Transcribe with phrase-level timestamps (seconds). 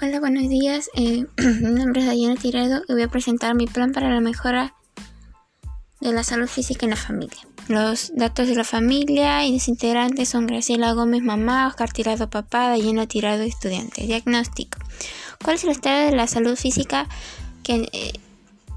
[0.00, 0.90] Hola, buenos días.
[0.94, 1.26] Eh,
[1.60, 4.76] mi nombre es Dayana Tirado y voy a presentar mi plan para la mejora
[6.00, 7.40] de la salud física en la familia.
[7.66, 12.68] Los datos de la familia y los integrantes son Graciela Gómez, mamá, Oscar Tirado, papá,
[12.68, 14.06] Dayana Tirado, estudiante.
[14.06, 14.78] Diagnóstico.
[15.42, 17.08] ¿Cuál es el estado de la salud física
[17.64, 18.12] que, eh,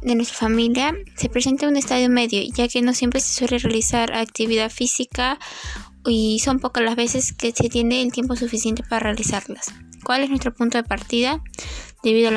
[0.00, 0.94] de nuestra familia?
[1.16, 5.38] Se presenta un estadio medio, ya que no siempre se suele realizar actividad física
[6.06, 9.74] y son pocas las veces que se tiene el tiempo suficiente para realizarlas.
[10.04, 11.42] ¿Cuál es nuestro punto de partida?
[12.02, 12.32] Debido a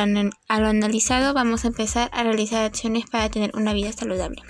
[0.59, 4.41] lo, analizado, vamos a empezar a realizar acciones para tener una vida saludable.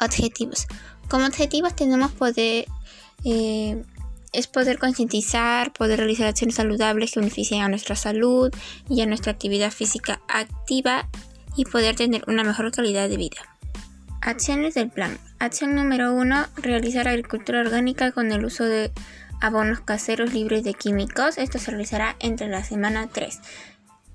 [0.00, 0.66] Objetivos.
[1.08, 2.66] Como objetivos tenemos poder,
[3.24, 3.82] eh,
[4.32, 8.52] es poder concientizar, poder realizar acciones saludables que beneficien a nuestra salud
[8.88, 11.08] y a nuestra actividad física activa
[11.56, 13.38] y poder tener una mejor calidad de vida.
[14.22, 15.18] Acciones del plan.
[15.38, 16.46] Acción número 1.
[16.56, 18.92] Realizar agricultura orgánica con el uso de
[19.40, 21.38] abonos caseros libres de químicos.
[21.38, 23.40] Esto se realizará entre la semana 3.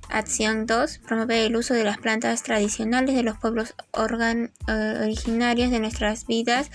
[0.09, 1.00] Acción 2.
[1.00, 6.72] Promover el uso de las plantas tradicionales de los pueblos eh, originarios de nuestras vidas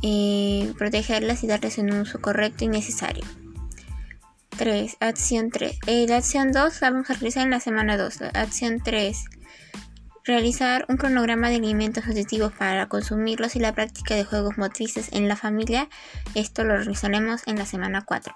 [0.00, 3.24] y protegerlas y darles un uso correcto y necesario.
[4.56, 4.96] 3.
[5.00, 5.78] Acción 3.
[5.86, 8.22] Eh, la acción 2 la vamos a realizar en la semana 2.
[8.34, 9.24] acción 3
[10.30, 15.26] Realizar un cronograma de alimentos nutritivos para consumirlos y la práctica de juegos motrices en
[15.26, 15.88] la familia.
[16.36, 18.32] Esto lo realizaremos en la semana 4.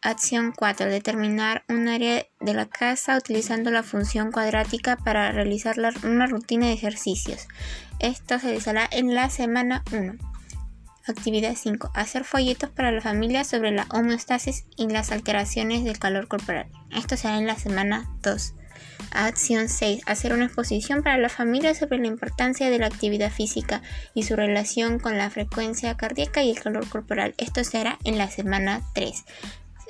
[0.00, 0.86] Acción 4.
[0.86, 6.74] Determinar un área de la casa utilizando la función cuadrática para realizar una rutina de
[6.74, 7.48] ejercicios.
[7.98, 10.14] Esto se realizará en la semana 1.
[11.08, 11.90] Actividad 5.
[11.94, 16.68] Hacer folletos para la familia sobre la homeostasis y las alteraciones del calor corporal.
[16.92, 18.54] Esto será en la semana 2.
[19.10, 20.02] Acción 6.
[20.06, 23.82] Hacer una exposición para la familia sobre la importancia de la actividad física
[24.14, 27.34] y su relación con la frecuencia cardíaca y el calor corporal.
[27.38, 29.24] Esto será en la semana 3.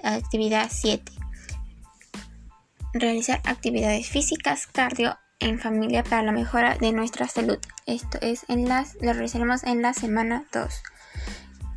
[0.02, 1.12] Actividad 7.
[2.94, 7.58] Realizar actividades físicas cardio en familia para la mejora de nuestra salud.
[7.86, 10.82] Esto es en las, lo realizaremos en la semana 2.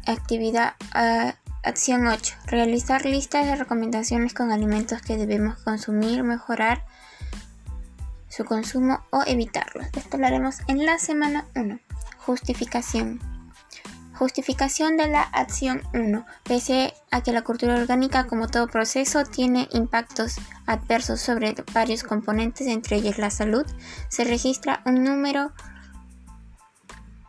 [0.05, 1.31] Actividad uh,
[1.61, 2.35] Acción 8.
[2.45, 6.85] Realizar listas de recomendaciones con alimentos que debemos consumir, mejorar
[8.39, 9.81] su consumo o evitarlo.
[9.93, 11.77] Esto lo haremos en la semana 1.
[12.19, 13.19] Justificación.
[14.13, 16.25] Justificación de la acción 1.
[16.45, 22.67] Pese a que la cultura orgánica, como todo proceso, tiene impactos adversos sobre varios componentes,
[22.67, 23.65] entre ellos la salud,
[24.07, 25.51] se registra un número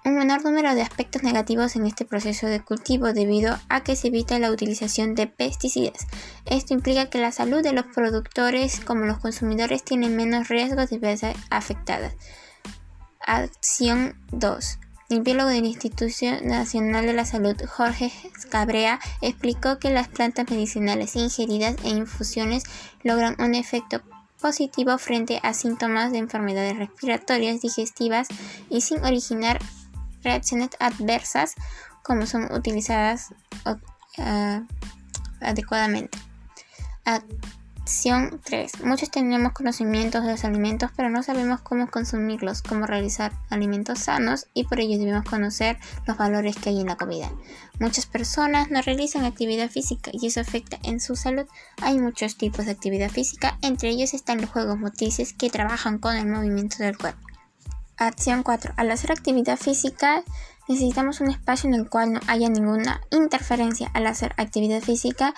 [0.04, 4.09] un menor número de aspectos negativos en este proceso de cultivo debido a que se
[4.09, 6.06] evita la utilización de pesticidas.
[6.50, 10.99] Esto implica que la salud de los productores como los consumidores tienen menos riesgos de
[10.99, 12.15] verse afectadas.
[13.21, 14.78] Acción 2.
[15.10, 16.06] El biólogo del Instituto
[16.43, 18.12] Nacional de la Salud, Jorge
[18.50, 22.65] Cabrea, explicó que las plantas medicinales ingeridas e infusiones
[23.05, 24.03] logran un efecto
[24.41, 28.27] positivo frente a síntomas de enfermedades respiratorias, digestivas
[28.69, 29.60] y sin originar
[30.25, 31.55] reacciones adversas
[32.03, 33.34] como son utilizadas
[33.66, 34.66] uh,
[35.41, 36.30] adecuadamente.
[37.82, 38.84] Acción 3.
[38.84, 44.47] Muchos tenemos conocimientos de los alimentos, pero no sabemos cómo consumirlos, cómo realizar alimentos sanos
[44.54, 45.76] y por ello debemos conocer
[46.06, 47.32] los valores que hay en la comida.
[47.81, 51.47] Muchas personas no realizan actividad física y eso afecta en su salud.
[51.82, 56.15] Hay muchos tipos de actividad física, entre ellos están los juegos motrices que trabajan con
[56.15, 57.27] el movimiento del cuerpo.
[57.97, 58.75] Acción 4.
[58.77, 60.22] Al hacer actividad física
[60.69, 63.91] necesitamos un espacio en el cual no haya ninguna interferencia.
[63.94, 65.34] Al hacer actividad física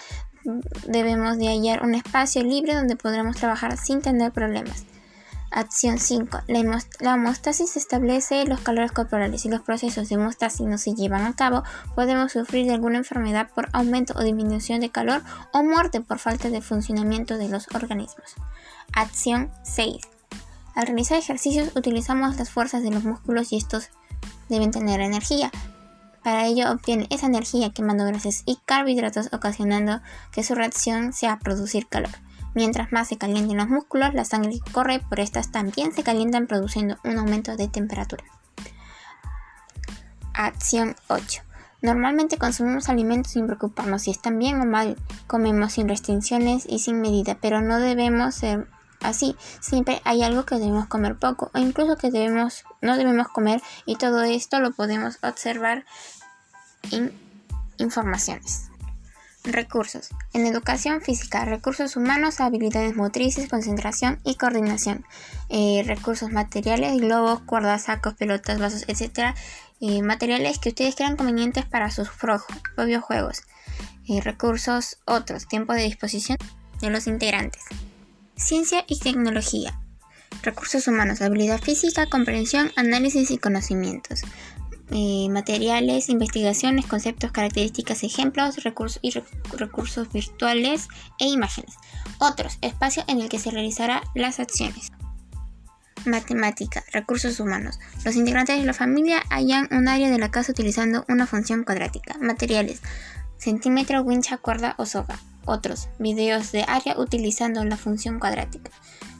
[0.87, 4.85] debemos de hallar un espacio libre donde podremos trabajar sin tener problemas.
[5.53, 6.39] Acción 5.
[7.01, 9.43] La, homostasis establece los calores corporales.
[9.43, 11.63] Si los procesos de homostasis no se llevan a cabo,
[11.95, 16.49] podemos sufrir de alguna enfermedad por aumento o disminución de calor o muerte por falta
[16.49, 18.35] de funcionamiento de los organismos.
[18.95, 19.97] Acción 6.
[20.75, 23.91] Al realizar ejercicios utilizamos las fuerzas de los músculos y estos
[24.49, 25.51] deben tener energía.
[26.23, 31.89] Para ello obtiene esa energía quemando grasas y carbohidratos ocasionando que su reacción sea producir
[31.89, 32.11] calor.
[32.55, 36.47] Mientras más se calienten los músculos, la sangre que corre por estas también se calientan
[36.47, 38.25] produciendo un aumento de temperatura.
[40.35, 41.43] Acción 8.
[41.81, 44.97] Normalmente consumimos alimentos sin preocuparnos si están bien o mal.
[45.27, 48.69] Comemos sin restricciones y sin medida, pero no debemos ser
[49.03, 53.61] Así, siempre hay algo que debemos comer poco o incluso que debemos, no debemos comer
[53.85, 55.85] y todo esto lo podemos observar
[56.91, 57.13] en
[57.79, 58.69] informaciones.
[59.45, 60.11] Recursos.
[60.33, 65.05] En educación física, recursos humanos, habilidades motrices, concentración y coordinación.
[65.49, 69.35] Eh, recursos materiales, globos, cuerdas, sacos, pelotas, vasos, etc.
[69.81, 73.43] Eh, materiales que ustedes crean convenientes para sus propios juegos.
[74.09, 76.39] Eh, recursos otros, tiempo de disposición
[76.81, 77.65] de los integrantes.
[78.37, 79.79] Ciencia y tecnología.
[80.43, 84.23] Recursos humanos, habilidad física, comprensión, análisis y conocimientos.
[84.91, 89.13] Eh, materiales, investigaciones, conceptos, características, ejemplos, recursos y
[89.57, 90.89] recursos virtuales
[91.19, 91.75] e imágenes.
[92.19, 94.91] Otros, espacio en el que se realizarán las acciones.
[96.05, 97.79] Matemática, recursos humanos.
[98.05, 102.19] Los integrantes de la familia hallan un área de la casa utilizando una función cuadrática.
[102.21, 102.83] Materiales,
[103.39, 105.19] centímetro, wincha, cuerda o soga.
[105.45, 108.71] Otros, videos de área utilizando la función cuadrática.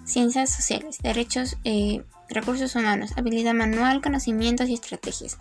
[0.05, 5.39] Ciencias sociales, derechos, eh, recursos humanos, habilidad manual, conocimientos y estrategias.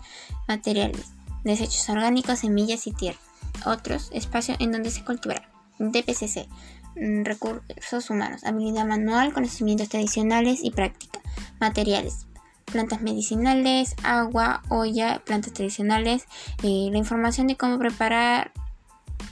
[0.48, 1.12] Materiales,
[1.44, 3.18] desechos orgánicos, semillas y tierra.
[3.66, 5.48] Otros, espacio en donde se cultivará.
[5.78, 6.48] DPCC,
[6.96, 11.20] mm, recursos humanos, habilidad manual, conocimientos tradicionales y práctica.
[11.60, 12.26] Materiales,
[12.66, 16.24] plantas medicinales, agua, olla, plantas tradicionales,
[16.62, 18.52] eh, la información de cómo preparar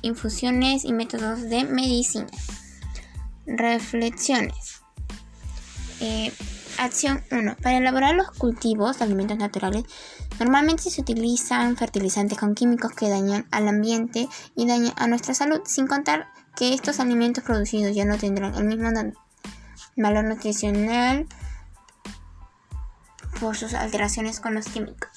[0.02, 2.26] infusiones y métodos de medicina.
[3.46, 4.82] Reflexiones.
[6.00, 6.32] Eh,
[6.78, 7.56] acción 1.
[7.62, 9.84] Para elaborar los cultivos de alimentos naturales,
[10.38, 15.60] normalmente se utilizan fertilizantes con químicos que dañan al ambiente y dañan a nuestra salud,
[15.66, 18.90] sin contar que estos alimentos producidos ya no tendrán el mismo
[19.96, 21.26] valor nutricional
[23.40, 25.10] por sus alteraciones con los químicos.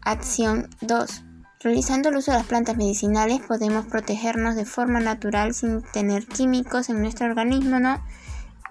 [0.00, 1.22] Acción 2.
[1.62, 6.88] Realizando el uso de las plantas medicinales podemos protegernos de forma natural sin tener químicos
[6.88, 7.78] en nuestro organismo,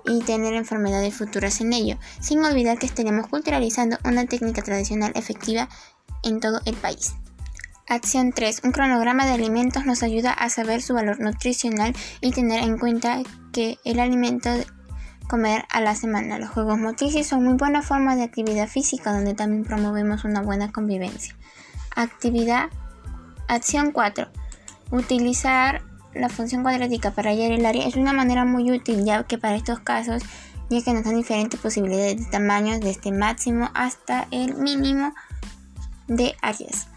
[0.06, 5.70] y tener enfermedades futuras en ello, sin olvidar que estaremos culturalizando una técnica tradicional efectiva
[6.24, 7.14] en todo el país.
[7.88, 8.62] Acción 3.
[8.64, 13.22] Un cronograma de alimentos nos ayuda a saber su valor nutricional y tener en cuenta
[13.52, 14.50] que el alimento
[15.28, 16.40] comer a la semana.
[16.40, 20.72] Los juegos motrices son muy buena forma de actividad física donde también promovemos una buena
[20.72, 21.36] convivencia.
[21.96, 22.70] Actividad.
[23.52, 24.30] Acción 4.
[24.92, 25.82] Utilizar
[26.14, 29.58] la función cuadrática para hallar el área es una manera muy útil ya que para
[29.58, 30.24] estos casos
[30.70, 35.14] ya que nos dan diferentes posibilidades de tamaños desde máximo hasta el mínimo
[36.08, 36.88] de áreas.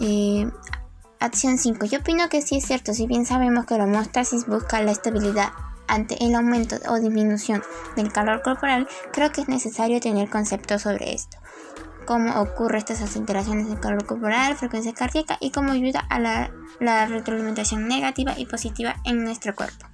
[0.00, 0.48] Eh,
[1.18, 1.84] acción 5.
[1.86, 5.48] Yo opino que sí es cierto, si bien sabemos que la homeostasis busca la estabilidad
[5.88, 7.60] ante el aumento o disminución
[7.96, 11.38] del calor corporal, creo que es necesario tener conceptos sobre esto
[12.10, 17.06] cómo ocurren estas alteraciones de calor corporal, frecuencia cardíaca y cómo ayuda a la, la
[17.06, 19.86] retroalimentación negativa y positiva en nuestro cuerpo.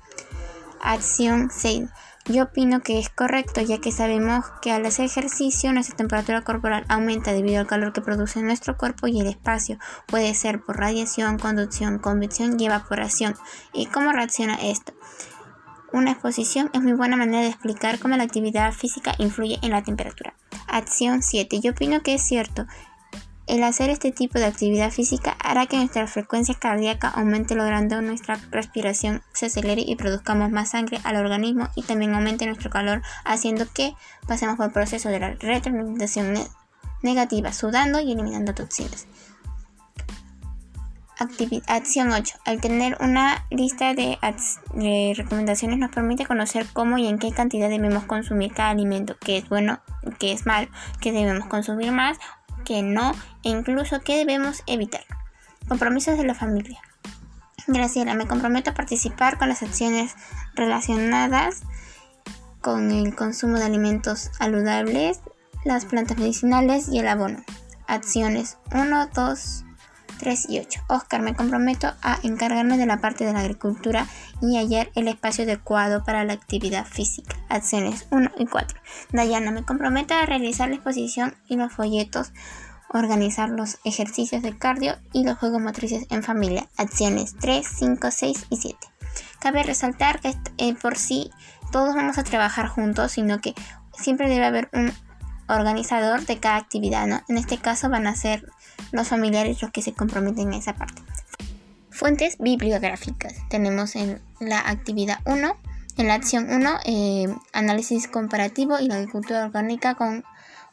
[0.81, 1.91] Acción 6.
[2.25, 6.87] Yo opino que es correcto ya que sabemos que al hacer ejercicio nuestra temperatura corporal
[6.89, 9.79] aumenta debido al calor que produce nuestro cuerpo y el espacio.
[10.07, 13.35] Puede ser por radiación, conducción, convección y evaporación.
[13.75, 14.95] ¿Y cómo reacciona esto?
[15.93, 19.83] Una exposición es muy buena manera de explicar cómo la actividad física influye en la
[19.83, 20.35] temperatura.
[20.77, 21.61] Acción 7.
[21.61, 22.67] Yo opino que es cierto.
[23.47, 28.39] El hacer este tipo de actividad física hará que nuestra frecuencia cardíaca aumente logrando nuestra
[28.51, 33.65] respiración se acelere y produzcamos más sangre al organismo y también aumente nuestro calor haciendo
[33.73, 33.95] que
[34.29, 36.35] pasemos por el proceso de la retroalimentación
[37.03, 39.07] negativa, sudando y eliminando toxinas
[41.67, 42.39] acción 8.
[42.45, 44.19] Al tener una lista de,
[45.17, 49.49] recomendaciones nos permite conocer cómo y en qué cantidad debemos consumir cada alimento, qué es
[49.49, 49.81] bueno,
[50.19, 50.69] qué es malo,
[51.01, 52.19] qué debemos consumir más,
[52.65, 55.05] qué no e incluso qué debemos evitar.
[55.69, 56.81] Compromisos de la familia.
[57.67, 60.15] Graciela, me comprometo a participar con las acciones
[60.55, 61.63] relacionadas
[62.61, 65.21] con el consumo de alimentos saludables,
[65.65, 67.45] las plantas medicinales y el abono.
[67.87, 69.65] Acciones 1, 2,
[70.19, 70.81] 3 y 8.
[70.89, 74.07] Oscar, me comprometo a encargarme de la parte de la agricultura
[74.43, 77.37] y hallar el espacio adecuado para la actividad física.
[77.49, 78.79] Acciones 1 y 4.
[79.13, 82.33] Dayana, me comprometo a realizar la exposición y los folletos,
[82.89, 86.69] organizar los ejercicios de cardio y los juegos motrices en familia.
[86.77, 88.79] Acciones 3, 5, 6 y 7.
[89.39, 91.31] Cabe resaltar que eh, por sí
[91.73, 93.55] todos vamos a trabajar juntos, sino que
[93.93, 94.93] siempre debe haber un
[95.49, 97.23] organizador de cada actividad.
[97.29, 98.51] En este caso van a ser
[98.93, 101.03] los familiares los que se comprometen en esa parte.
[101.91, 103.35] Fuentes bibliográficas.
[103.49, 105.57] Tenemos en la actividad 1,
[105.97, 110.25] en la acción 1, eh, análisis comparativo y la agricultura orgánica con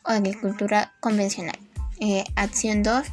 [0.03, 1.57] agricultura convencional.
[1.99, 3.07] Eh, acción 2,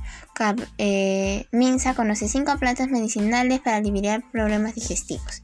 [0.78, 5.42] eh, Minsa conoce 5 plantas medicinales para aliviar problemas digestivos.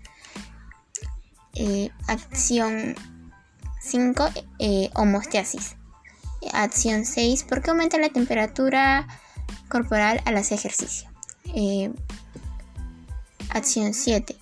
[2.09, 2.97] acción
[3.81, 4.29] 5,
[4.95, 5.77] homostasis.
[6.53, 9.07] Acción 6, ¿por qué aumenta la temperatura
[9.69, 11.11] corporal al hacer ejercicio?
[11.55, 11.93] Eh,
[13.51, 14.37] acción 7,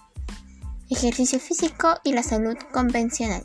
[0.90, 3.44] ejercicio físico y la salud convencional.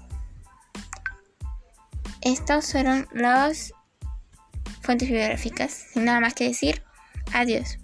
[2.21, 3.73] Estos fueron las
[4.81, 5.85] fuentes bibliográficas.
[5.93, 6.83] Sin nada más que decir,
[7.33, 7.77] adiós.